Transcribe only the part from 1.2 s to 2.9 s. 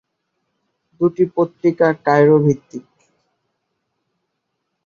পত্রিকা কায়রো ভিত্তিক।